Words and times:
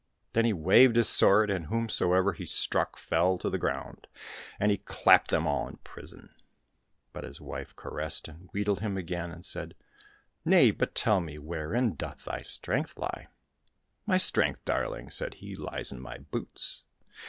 Then 0.33 0.45
he 0.45 0.51
waved 0.53 0.95
his 0.95 1.07
sword, 1.07 1.51
and 1.51 1.67
whomsoever 1.67 2.33
he 2.33 2.47
struck 2.47 2.97
fell 2.97 3.37
to 3.37 3.51
the 3.51 3.59
ground, 3.59 4.07
and 4.59 4.71
he 4.71 4.79
clapped 4.79 5.29
them 5.29 5.45
all 5.45 5.67
in 5.67 5.77
prison. 5.83 6.33
But 7.13 7.23
his 7.23 7.39
wife 7.39 7.75
caressed 7.75 8.27
and 8.27 8.49
wheedled 8.51 8.79
him 8.79 8.97
again, 8.97 9.29
and 9.29 9.45
said," 9.45 9.75
Nay, 10.43 10.71
but 10.71 10.95
tell 10.95 11.19
me, 11.19 11.37
wherein 11.37 11.93
doth 11.93 12.25
thy 12.25 12.41
strength 12.41 12.97
lie?"—" 12.97 13.27
My 14.07 14.17
strength, 14.17 14.65
darling," 14.65 15.11
said 15.11 15.35
he, 15.35 15.53
'* 15.55 15.55
lies 15.55 15.91
in 15.91 15.99
my 15.99 16.17
boots." 16.17 16.83